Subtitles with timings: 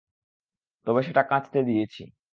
[0.87, 2.03] তবে সেটা কাঁচতে দিয়েছি।